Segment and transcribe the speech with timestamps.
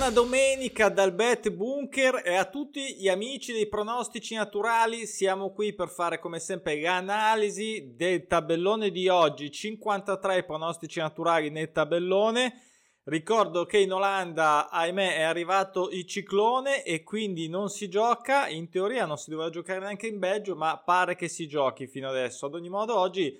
[0.00, 5.06] Buona domenica dal Bet Bunker e a tutti gli amici dei pronostici naturali.
[5.06, 9.50] Siamo qui per fare come sempre l'analisi del tabellone di oggi.
[9.50, 12.62] 53 pronostici naturali nel tabellone.
[13.04, 18.48] Ricordo che in Olanda, ahimè, è arrivato il ciclone e quindi non si gioca.
[18.48, 22.08] In teoria non si doveva giocare neanche in Belgio, ma pare che si giochi fino
[22.08, 22.46] adesso.
[22.46, 23.38] Ad ogni modo, oggi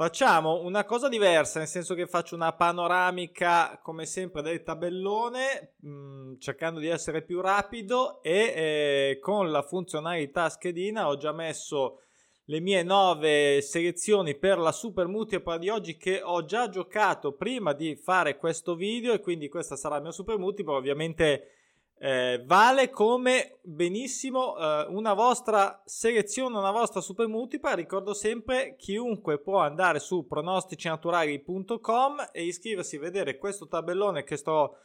[0.00, 5.90] Facciamo una cosa diversa, nel senso che faccio una panoramica come sempre del tabellone, mh,
[5.90, 12.02] mm, cercando di essere più rapido e eh, con la funzionalità schedina ho già messo
[12.44, 17.72] le mie nove selezioni per la super multipla di oggi che ho già giocato prima
[17.72, 21.57] di fare questo video e quindi questa sarà la mia super multipla, ovviamente
[22.00, 27.74] eh, vale come benissimo eh, una vostra selezione, una vostra super multipla.
[27.74, 34.76] Ricordo sempre chiunque può andare su pronosticinaturali.com e iscriversi a vedere questo tabellone che sto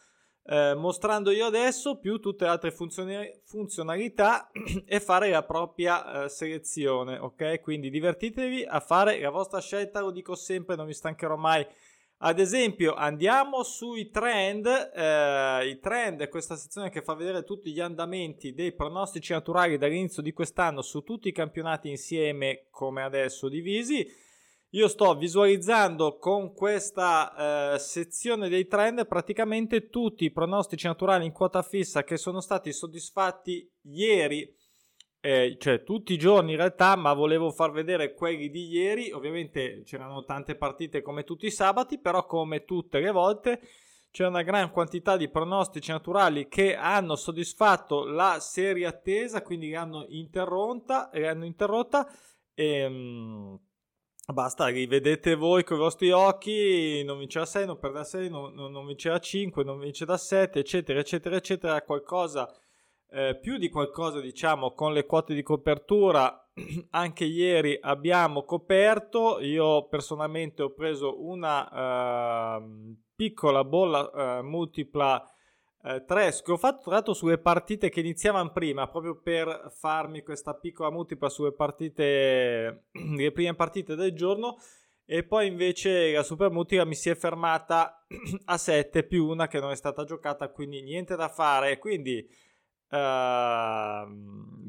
[0.45, 4.49] eh, mostrando io adesso, più tutte le altre funzioni- funzionalità
[4.85, 7.17] e fare la propria eh, selezione.
[7.17, 10.01] Ok, quindi divertitevi a fare la vostra scelta.
[10.01, 11.65] Lo dico sempre, non mi stancherò mai
[12.25, 14.65] ad esempio, andiamo sui trend.
[14.65, 19.77] Eh, I trend è questa sezione che fa vedere tutti gli andamenti dei pronostici naturali
[19.77, 24.07] dall'inizio di quest'anno su tutti i campionati insieme, come adesso divisi.
[24.69, 31.33] Io sto visualizzando con questa eh, sezione dei trend praticamente tutti i pronostici naturali in
[31.33, 34.49] quota fissa che sono stati soddisfatti ieri
[35.25, 39.09] eh, cioè tutti i giorni in realtà, ma volevo far vedere quelli di ieri.
[39.11, 43.61] Ovviamente c'erano tante partite come tutti i sabati, però come tutte le volte
[44.11, 50.05] c'è una gran quantità di pronostici naturali che hanno soddisfatto la serie attesa, quindi l'hanno
[50.09, 52.05] interrotta, l'hanno interrotta
[52.53, 53.59] e mh,
[54.33, 58.29] basta, rivedete voi con i vostri occhi, non vince da 6, non perde da 6,
[58.29, 62.53] non, non, non vince da 5, non vince da 7, eccetera, eccetera, eccetera, qualcosa
[63.13, 66.49] eh, più di qualcosa diciamo con le quote di copertura
[66.91, 69.39] anche ieri abbiamo coperto.
[69.39, 75.31] Io personalmente ho preso una uh, piccola bolla uh, multipla
[75.83, 80.23] uh, 3 che ho fatto tra l'altro sulle partite che iniziavano prima proprio per farmi
[80.23, 82.85] questa piccola multipla sulle partite
[83.15, 84.57] le prime partite del giorno.
[85.05, 88.05] E poi invece la super multipla mi si è fermata
[88.45, 91.77] a 7 più una che non è stata giocata quindi niente da fare.
[91.77, 92.27] Quindi
[92.89, 94.07] Uh,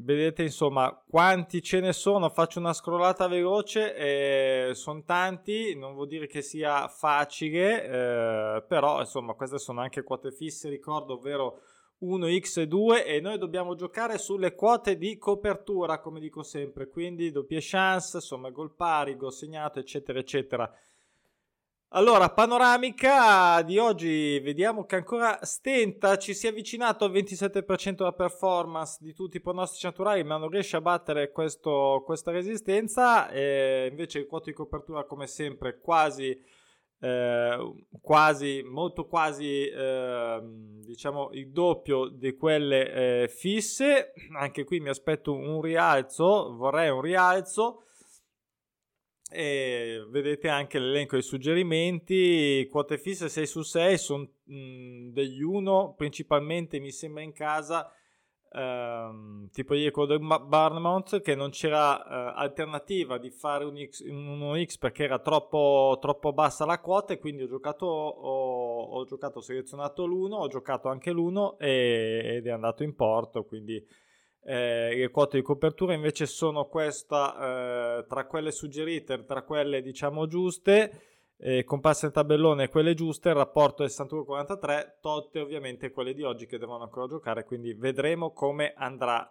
[0.03, 2.29] vedete insomma quanti ce ne sono?
[2.29, 8.99] Faccio una scrollata veloce eh, sono tanti non vuol dire che sia facile eh, però
[8.99, 11.59] insomma queste sono anche quote fisse ricordo ovvero
[12.01, 17.31] 1x e 2 e noi dobbiamo giocare sulle quote di copertura come dico sempre quindi
[17.31, 20.71] doppie chance insomma gol pari gol segnato eccetera eccetera
[21.95, 28.11] allora, panoramica di oggi, vediamo che ancora stenta, ci si è avvicinato al 27% la
[28.11, 33.87] performance di tutti i pronostici naturali, ma non riesce a battere questo, questa resistenza, e
[33.89, 36.37] invece il quoto di copertura come sempre quasi,
[36.99, 42.91] eh, quasi molto quasi, eh, diciamo il doppio di quelle
[43.23, 47.84] eh, fisse, anche qui mi aspetto un rialzo, vorrei un rialzo,
[49.35, 56.79] e vedete anche l'elenco dei suggerimenti, quote fisse 6 su 6 sono degli 1, principalmente
[56.79, 57.91] mi sembra in casa,
[58.49, 64.39] ehm, tipo ieri quello del che non c'era eh, alternativa di fare un X, un
[64.39, 69.39] 1x perché era troppo, troppo bassa la quota e quindi ho giocato, ho, ho giocato,
[69.39, 73.85] ho selezionato l'1, ho giocato anche l'1 e, ed è andato in porto, quindi
[74.47, 80.27] eh, le quote di copertura invece sono questa eh, tra quelle suggerite, tra quelle diciamo
[80.27, 81.01] giuste,
[81.37, 86.45] eh, comparse nel tabellone quelle giuste, il rapporto è 61-43, tolte ovviamente quelle di oggi
[86.45, 89.27] che devono ancora giocare, quindi vedremo come andrà.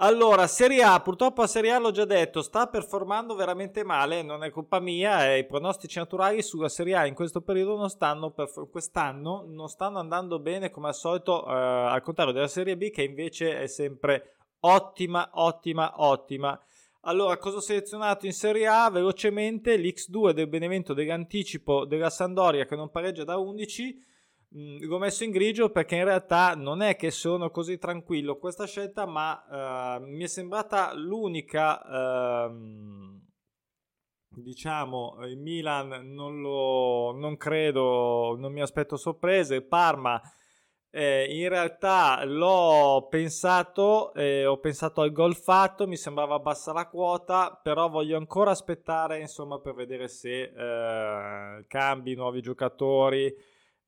[0.00, 4.44] Allora, Serie A, purtroppo la Serie A l'ho già detto, sta performando veramente male, non
[4.44, 8.68] è colpa mia, i pronostici naturali sulla Serie A in questo periodo non stanno, perf-
[8.70, 13.02] quest'anno non stanno andando bene come al solito, eh, al contrario della Serie B che
[13.02, 16.60] invece è sempre ottima, ottima, ottima.
[17.02, 18.90] Allora, cosa ho selezionato in Serie A?
[18.90, 23.96] Velocemente l'X2 del Benevento dell'anticipo della Sandoria che non pareggia da 11.
[24.56, 28.66] Mm, l'ho messo in grigio perché in realtà non è che sono così tranquillo questa
[28.66, 32.48] scelta, ma uh, mi è sembrata l'unica.
[32.48, 33.20] Uh,
[34.28, 39.62] diciamo, il Milan non lo non credo, non mi aspetto sorprese.
[39.62, 40.20] Parma
[40.96, 46.86] eh, in realtà l'ho pensato, eh, ho pensato al gol fatto, mi sembrava bassa la
[46.86, 53.30] quota, però voglio ancora aspettare insomma per vedere se eh, cambi nuovi giocatori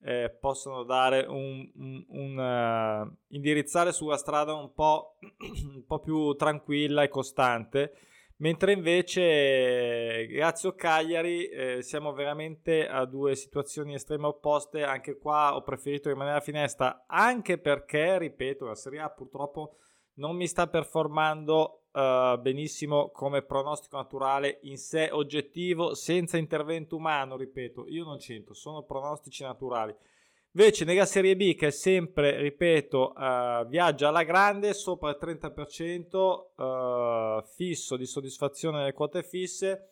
[0.03, 5.17] eh, possono dare un, un, un uh, indirizzare sulla strada un po',
[5.75, 7.95] un po' più tranquilla e costante
[8.39, 14.83] mentre invece grazie a Cagliari eh, siamo veramente a due situazioni estreme opposte.
[14.83, 19.77] Anche qua ho preferito rimanere a finestra anche perché ripeto la Serie A purtroppo
[20.15, 27.37] non mi sta performando uh, benissimo come pronostico naturale in sé oggettivo senza intervento umano
[27.37, 27.87] ripeto.
[27.89, 29.95] Io non c'entro sono pronostici naturali
[30.53, 36.63] Invece nella Serie B che sempre, ripeto, uh, viaggia alla grande, sopra il 30% uh,
[36.63, 39.91] eh, fisso di soddisfazione nelle quote fisse.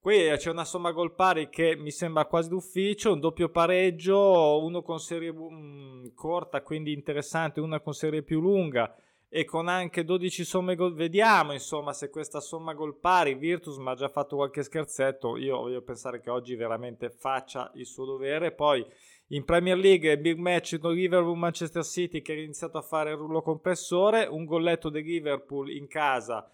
[0.00, 4.82] Qui c'è una somma gol pari che mi sembra quasi d'ufficio, un doppio pareggio, uno
[4.82, 8.94] con serie um, corta, quindi interessante, una con serie più lunga
[9.28, 10.94] e con anche 12 somme gol.
[10.94, 15.58] Vediamo insomma se questa somma gol pari, Virtus mi ha già fatto qualche scherzetto, io
[15.58, 18.84] voglio pensare che oggi veramente faccia il suo dovere, poi
[19.28, 23.42] in Premier League, big match con Liverpool-Manchester City che ha iniziato a fare il rullo
[23.42, 26.50] compressore, un golletto di Liverpool in casa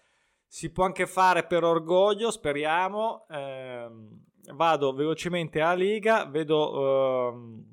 [0.47, 3.25] si può anche fare per orgoglio, speriamo.
[3.29, 3.89] Eh,
[4.53, 7.63] vado velocemente a Liga, vedo eh,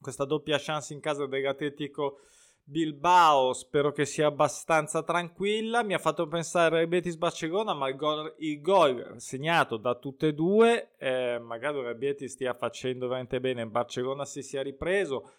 [0.00, 2.20] questa doppia chance in casa dell'Atletico
[2.70, 5.82] Bilbao spero che sia abbastanza tranquilla.
[5.82, 10.28] Mi ha fatto pensare a Betis Barcellona, ma il gol, il gol, segnato da tutte
[10.28, 13.66] e due, eh, magari il Betis stia facendo veramente bene.
[13.66, 15.32] Barcellona si sia ripreso.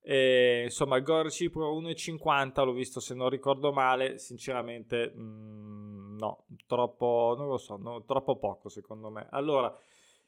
[0.00, 4.18] E, insomma, il gol reciproco 1,50 l'ho visto se non ricordo male.
[4.18, 9.28] Sinceramente, mh, mm, no, troppo, non lo so, no, troppo poco secondo me.
[9.30, 9.72] Allora.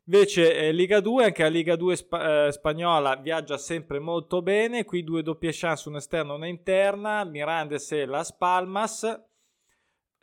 [0.06, 4.84] Invece eh, Liga 2, anche la Liga 2 spa- eh, spagnola viaggia sempre molto bene,
[4.84, 9.04] qui due doppie chance, una esterna e una interna, Mirandes e Las Palmas,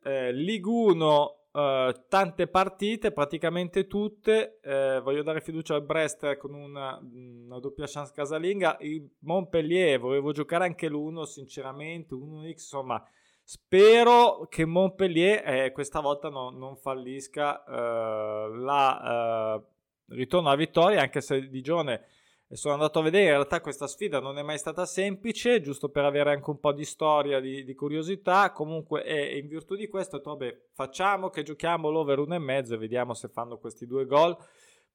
[0.04, 4.62] eh, Liga 1 Uh, tante partite, praticamente tutte.
[4.64, 8.78] Uh, voglio dare fiducia al Brest con una, una, doppia chance casalinga.
[8.80, 12.16] Il Montpellier volevo giocare anche l'uno, sinceramente.
[12.16, 13.04] 1x, insomma,
[13.52, 19.62] spero che Montpellier eh, questa volta no, non fallisca uh, la
[20.08, 22.06] ritorno alla vittoria, anche se Digione
[22.54, 26.06] sono andato a vedere, in realtà questa sfida non è mai stata semplice, giusto per
[26.06, 30.22] avere anche un po' di storia, di, di curiosità, comunque e in virtù di questo
[30.24, 34.38] vabbè, facciamo che giochiamo l'over 1,5 e vediamo se fanno questi due gol.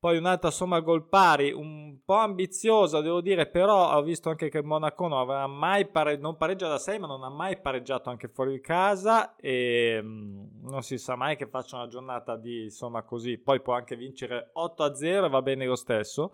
[0.07, 4.63] Poi un'altra somma gol pari, un po' ambiziosa devo dire, però ho visto anche che
[4.63, 8.29] Monaco non, aveva mai pare- non pareggia da 6 ma non ha mai pareggiato anche
[8.29, 13.03] fuori di casa e mh, non si sa mai che faccia una giornata di insomma
[13.03, 16.31] così, poi può anche vincere 8 a 0 e va bene lo stesso.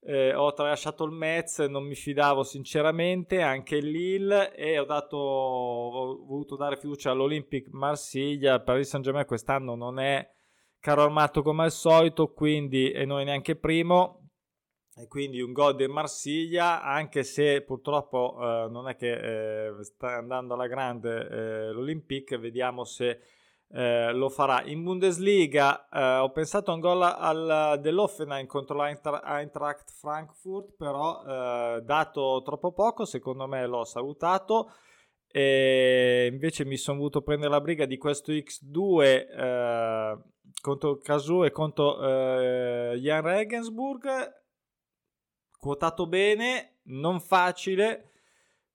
[0.00, 5.18] Eh, ho tralasciato il Metz, non mi fidavo sinceramente, anche il Lille e ho, dato,
[5.18, 10.26] ho voluto dare fiducia all'Olympic Marsiglia, Paris Saint Germain quest'anno non è
[10.84, 14.28] caro armato come al solito, quindi e non è neanche primo.
[14.94, 19.12] E quindi un gol del Marsiglia, anche se purtroppo eh, non è che
[19.68, 23.18] eh, sta andando alla grande eh, l'Olympique, vediamo se
[23.70, 24.62] eh, lo farà.
[24.64, 31.80] In Bundesliga eh, ho pensato a un gol al, dell'Offenheim contro l'Eintracht Frankfurt, però eh,
[31.80, 34.70] dato troppo poco, secondo me l'ho salutato.
[35.36, 40.22] E invece mi sono voluto prendere la briga di questo X2
[40.60, 44.32] contro Casu e contro eh, Jan Regensburg.
[45.58, 48.12] Quotato bene non facile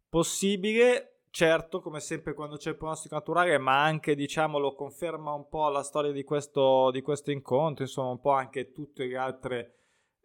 [0.10, 1.22] possibile.
[1.30, 5.70] Certo come sempre quando c'è il pronostico naturale ma anche diciamo lo conferma un po'
[5.70, 9.79] la storia di questo, di questo incontro insomma un po' anche tutte le altre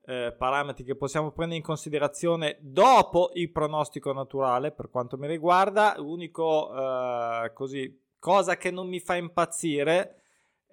[0.07, 5.95] eh, parametri che possiamo prendere in considerazione dopo il pronostico naturale per quanto mi riguarda.
[5.99, 10.23] L'unico eh, così cosa che non mi fa impazzire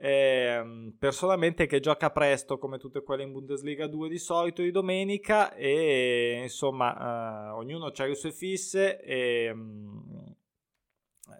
[0.03, 5.53] eh, personalmente che gioca presto come tutte quelle in Bundesliga 2 di solito di domenica
[5.53, 9.99] e insomma eh, ognuno ha le sue fisse e, mm,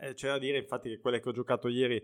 [0.03, 1.99] e c'è da dire infatti che quelle che ho giocato ieri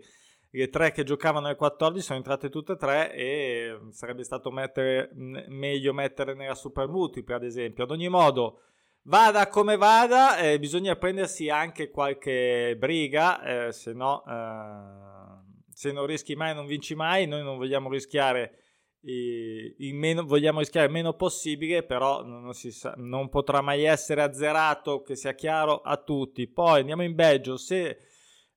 [0.50, 5.10] le tre che giocavano nel 14 sono entrate tutte e tre e sarebbe stato mettere,
[5.14, 8.62] meglio mettere nella super multiple ad esempio ad ogni modo
[9.02, 15.38] vada come vada eh, bisogna prendersi anche qualche briga eh, se no eh,
[15.70, 18.62] se non rischi mai non vinci mai, noi non vogliamo rischiare
[19.00, 25.02] il meno, vogliamo rischiare il meno possibile, però non, sa, non, potrà mai essere azzerato,
[25.02, 26.48] che sia chiaro a tutti.
[26.48, 27.98] Poi andiamo in Belgio, se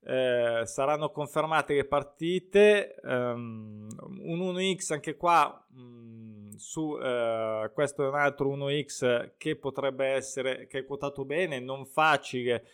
[0.04, 3.88] eh, saranno confermate le partite, um,
[4.24, 10.68] un 1x anche qua, mh, su eh, questo è un altro 1x che potrebbe essere,
[10.68, 12.66] che è quotato bene, non facile,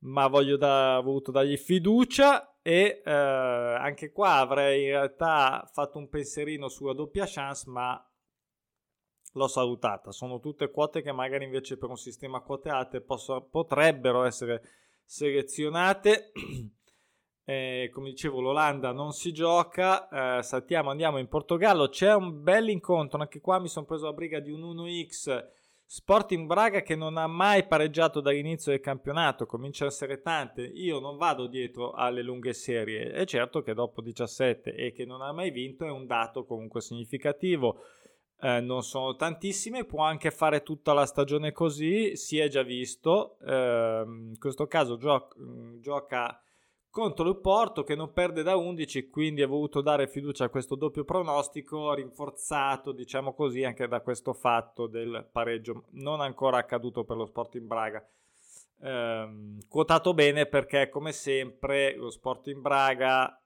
[0.00, 6.08] ma voglio da, voluto dargli fiducia e eh, anche qua avrei in realtà fatto un
[6.08, 8.02] pensierino sulla doppia chance ma
[9.32, 10.12] l'ho salutata.
[10.12, 14.62] Sono tutte quote che magari invece per un sistema alte posso, potrebbero essere
[15.10, 16.32] selezionate.
[17.50, 20.38] Eh, come dicevo, l'Olanda non si gioca.
[20.38, 21.88] Eh, saltiamo, andiamo in Portogallo.
[21.88, 23.18] C'è un bel incontro.
[23.18, 25.48] Anche qua mi sono preso la briga di un 1x.
[25.84, 30.62] Sporting Braga che non ha mai pareggiato dall'inizio del campionato, comincia a essere tante.
[30.62, 33.10] Io non vado dietro alle lunghe serie.
[33.10, 36.80] È certo che dopo 17 e che non ha mai vinto è un dato comunque
[36.80, 37.80] significativo.
[38.42, 43.38] Eh, non sono tantissime, può anche fare tutta la stagione così, si è già visto.
[43.40, 45.28] Eh, in questo caso gio-
[45.78, 46.40] gioca
[46.88, 50.74] contro il Porto che non perde da 11, quindi ha voluto dare fiducia a questo
[50.74, 57.16] doppio pronostico, rinforzato, diciamo così, anche da questo fatto del pareggio non ancora accaduto per
[57.16, 58.04] lo Sporting Braga.
[58.82, 63.40] Eh, quotato bene perché, come sempre, lo Sporting Braga,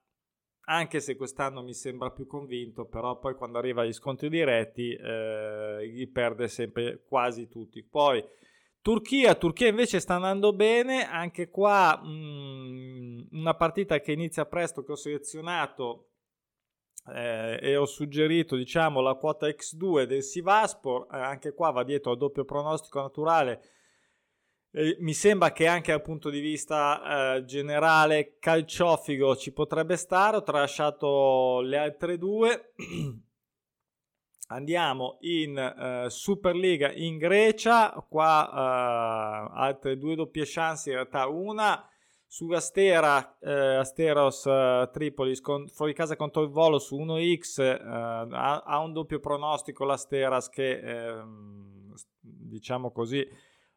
[0.67, 5.87] anche se quest'anno mi sembra più convinto, però poi quando arriva agli scontri diretti eh,
[5.87, 7.83] li perde sempre quasi tutti.
[7.83, 8.25] Poi
[8.85, 14.85] Turchia, Turchia invece sta andando bene, anche qua mh, mm, una partita che inizia presto
[14.85, 16.11] che ho selezionato
[17.13, 22.11] eh, e ho suggerito diciamo la quota X2 del Sivaspor, eh, anche qua va dietro
[22.11, 23.63] al doppio pronostico naturale.
[24.77, 30.39] Eh, mi sembra che anche dal punto di vista eh, generale calciofigo ci potrebbe stare,
[30.39, 32.73] ho tralasciato le altre due.
[34.49, 41.89] Andiamo in uh, Superliga in Grecia, qua uh, altre due doppie chance, in realtà una.
[42.27, 44.43] Su Astera, uh, Asteros
[44.93, 50.49] Tripoli scon- fuori casa contro il volo su 1x, ha, ha, un doppio pronostico l'Asteras
[50.49, 53.25] che ehm, diciamo così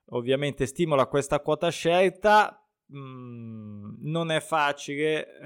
[0.09, 2.61] ovviamente stimola questa quota scelta.
[2.93, 5.37] Mm, non è facile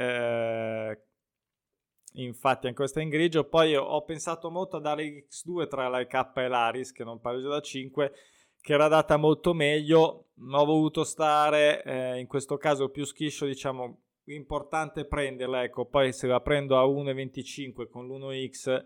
[2.13, 3.45] infatti anche questa in grigio.
[3.45, 7.49] Poi ho pensato molto a dare X2 tra la K e l'Aris, che non pareggio
[7.49, 8.11] da 5,
[8.59, 10.29] che era data molto meglio.
[10.35, 15.63] Ho voluto stare, eh, in questo caso più schiscio, diciamo, importante prenderla.
[15.63, 18.83] Ecco, poi se la prendo a 1,25 con l'1X,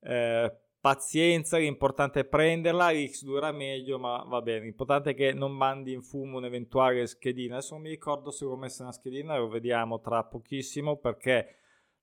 [0.00, 0.56] eh,
[0.86, 2.92] pazienza, l'importante è prenderla.
[2.92, 4.66] X2 era meglio, ma va bene.
[4.66, 7.56] L'importante è che non mandi in fumo un'eventuale schedina.
[7.56, 11.56] Adesso non mi ricordo se l'ho messa una schedina, lo vediamo tra pochissimo perché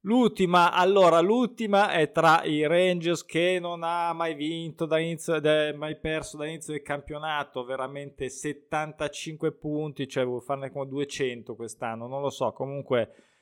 [0.05, 5.39] L'ultima, allora, l'ultima è tra i Rangers che non ha mai vinto dall'inizio,
[5.75, 12.19] mai perso dall'inizio del campionato, veramente 75 punti, cioè vuol farne come 200 quest'anno, non
[12.19, 13.32] lo so, comunque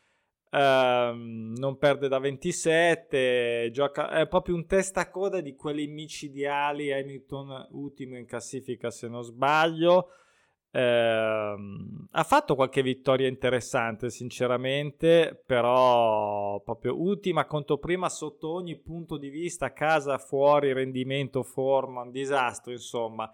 [0.52, 8.18] ehm, non perde da 27, gioca, è proprio un testacoda di quelli micidiali, Hamilton ultimo
[8.18, 10.10] in classifica se non sbaglio.
[10.74, 11.56] Eh,
[12.12, 19.30] ha fatto qualche vittoria interessante, sinceramente, però proprio ultima contro prima sotto ogni punto di
[19.30, 23.32] vista, casa, fuori, rendimento, forma, un disastro, insomma.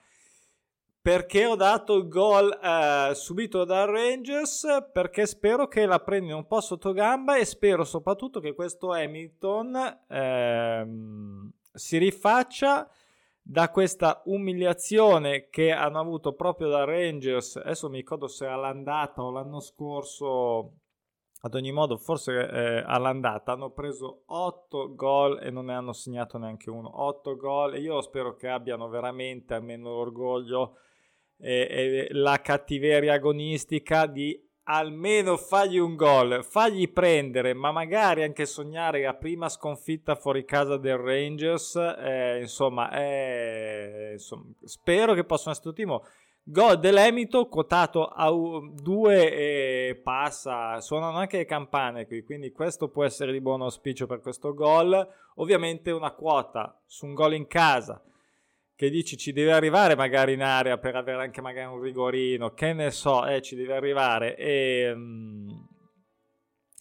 [1.07, 4.89] Perché ho dato il gol eh, subito dal Rangers?
[4.91, 10.01] Perché spero che la prendi un po' sotto gamba e spero soprattutto che questo Hamilton
[10.05, 10.87] eh,
[11.71, 12.91] si rifaccia
[13.41, 19.31] da questa umiliazione che hanno avuto proprio da Rangers, adesso mi ricordo se all'andata o
[19.31, 20.73] l'anno scorso,
[21.39, 26.37] ad ogni modo forse eh, all'andata, hanno preso 8 gol e non ne hanno segnato
[26.37, 30.79] neanche uno, 8 gol e io spero che abbiano veramente almeno l'orgoglio
[31.39, 38.45] e, e la cattiveria agonistica di almeno fagli un gol, fagli prendere, ma magari anche
[38.45, 41.75] sognare la prima sconfitta fuori casa del Rangers.
[41.75, 45.85] Eh, insomma, eh, insomma, spero che possano essere tutti.
[46.49, 53.03] Gol dell'Emito quotato a 2 e passa, suonano anche le campane qui, quindi questo può
[53.03, 55.07] essere di buon auspicio per questo gol.
[55.35, 58.01] Ovviamente una quota su un gol in casa
[58.77, 62.73] che dici ci deve arrivare magari in area per avere anche magari un rigorino, che
[62.73, 65.67] ne so, eh, ci deve arrivare e um,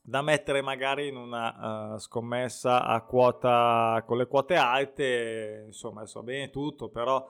[0.02, 6.22] da mettere magari in una uh, scommessa a quota con le quote alte, insomma, va
[6.22, 7.26] bene tutto, però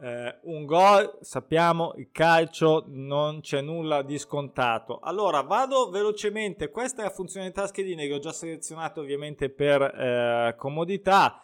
[0.00, 5.00] eh, un gol, sappiamo, il calcio non c'è nulla di scontato.
[5.00, 10.54] Allora, vado velocemente, questa è la funzionalità schedine che ho già selezionato ovviamente per eh,
[10.56, 11.42] comodità.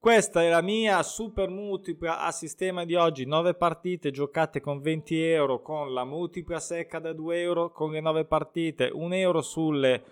[0.00, 5.20] Questa è la mia super multipla a sistema di oggi, 9 partite giocate con 20
[5.20, 10.04] euro, con la multipla secca da 2 euro, con le 9 partite, 1 euro sulle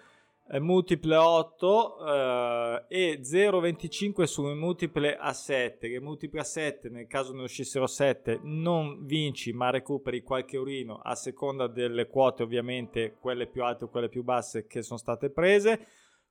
[0.51, 5.87] eh, multiple 8 eh, e 0,25 sulle multiple a 7.
[5.87, 10.99] Le multiple a 7, nel caso ne uscissero 7, non vinci ma recuperi qualche eurino
[11.01, 15.31] a seconda delle quote, ovviamente quelle più alte o quelle più basse che sono state
[15.31, 15.87] prese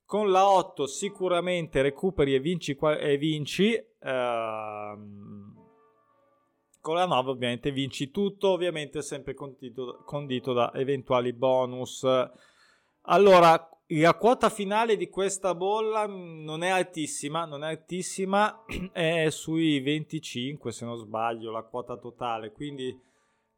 [0.06, 2.78] Con la 8 sicuramente recuperi e vinci.
[3.00, 5.46] E vinci ehm,
[6.80, 12.06] con la 9 ovviamente vinci tutto, ovviamente sempre condito, condito da eventuali bonus.
[13.08, 19.80] Allora, la quota finale di questa bolla non è altissima, non è altissima, è sui
[19.80, 22.96] 25 se non sbaglio la quota totale, quindi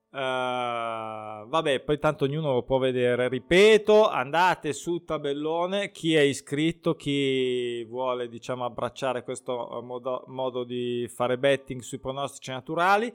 [0.09, 3.27] Uh, vabbè, poi tanto ognuno lo può vedere.
[3.27, 5.91] Ripeto, andate sul tabellone.
[5.91, 12.51] Chi è iscritto, chi vuole, diciamo, abbracciare questo modo, modo di fare betting sui pronostici
[12.51, 13.13] naturali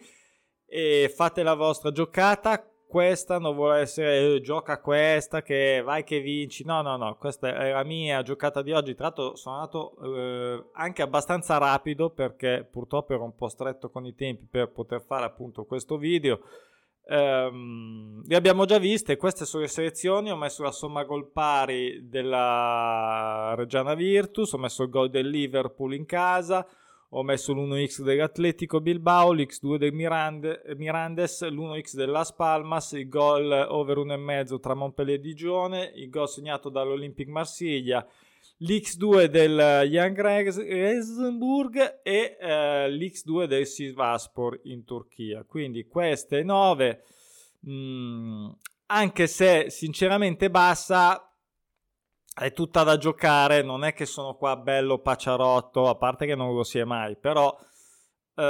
[0.67, 2.67] e fate la vostra giocata.
[2.87, 6.63] Questa non vuole essere eh, gioca questa che vai che vinci.
[6.63, 8.95] No, no, no, questa è la mia giocata di oggi.
[8.95, 14.05] Tra l'altro sono andato eh, anche abbastanza rapido perché purtroppo ero un po' stretto con
[14.05, 16.41] i tempi per poter fare appunto questo video
[17.05, 22.09] Um, le abbiamo già viste, queste sono le selezioni, ho messo la somma gol pari
[22.09, 26.67] della Reggiana Virtus, ho messo il gol del Liverpool in casa,
[27.11, 33.99] ho messo l'1x dell'Atletico Bilbao, l'x2 del Mirande, Mirandes, l'1x dell'As Palmas, il gol over
[33.99, 38.07] 1,5 tra Montpellier e Digione, il gol segnato dall'Olympic Marsiglia,
[38.63, 45.45] l'X2 del Young Regensburg e eh, l'X2 del Sivasspor in Turchia.
[45.45, 47.05] Quindi queste 9,
[47.61, 48.51] mh, mm,
[48.87, 51.27] anche se sinceramente bassa,
[52.35, 56.55] è tutta da giocare, non è che sono qua bello paciarotto, a parte che non
[56.55, 57.55] lo si è mai, però
[58.35, 58.43] eh,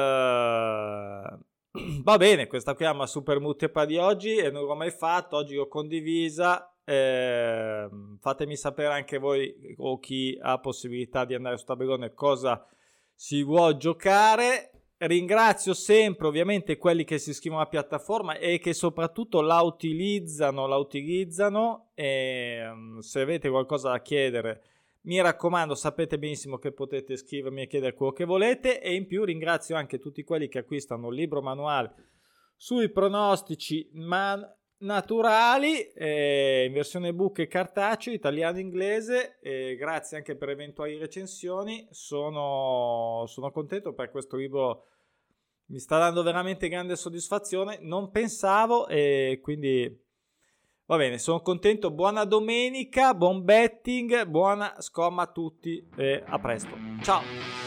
[2.03, 5.37] va bene, questa qui è una super multipla di oggi e non l'ho mai fatto,
[5.37, 11.65] oggi l'ho condivisa eh, fatemi sapere anche voi o chi ha possibilità di andare su
[11.65, 12.67] tabellone cosa
[13.15, 14.71] si vuole giocare.
[14.99, 20.77] Ringrazio sempre ovviamente quelli che si iscrivono alla piattaforma e che soprattutto la utilizzano, la
[20.77, 24.63] utilizzano e ehm, se avete qualcosa da chiedere
[25.03, 29.25] mi raccomando sapete benissimo che potete scrivermi e chiedere quello che volete e in più
[29.25, 31.93] ringrazio anche tutti quelli che acquistano il libro manuale
[32.55, 34.49] sui pronostici man-
[34.83, 39.39] naturali eh, in versione ebook e cartaceo, italiano e inglese.
[39.41, 41.87] E grazie anche per eventuali recensioni.
[41.91, 44.87] Sono, sono contento per questo libro.
[45.67, 47.79] Mi sta dando veramente grande soddisfazione.
[47.81, 50.01] Non pensavo e quindi
[50.85, 51.91] va bene, sono contento.
[51.91, 56.77] Buona domenica, buon betting, buona scomma a tutti e a presto.
[57.03, 57.62] Ciao!